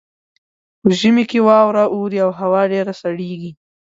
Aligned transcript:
په 0.81 0.89
ژمي 0.99 1.23
کې 1.29 1.39
واوره 1.47 1.83
اوري 1.95 2.19
او 2.25 2.31
هوا 2.39 2.61
ډیره 2.73 2.93
سړیږي 3.01 3.51